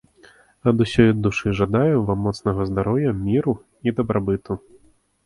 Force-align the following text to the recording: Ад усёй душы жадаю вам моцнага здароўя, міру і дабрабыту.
Ад 0.69 0.77
усёй 0.85 1.09
душы 1.27 1.53
жадаю 1.59 1.97
вам 2.07 2.19
моцнага 2.29 2.65
здароўя, 2.71 3.13
міру 3.27 3.55
і 3.89 3.95
дабрабыту. 4.01 4.59